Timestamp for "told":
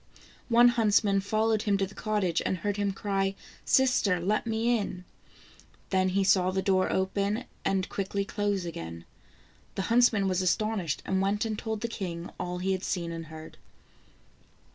11.55-11.81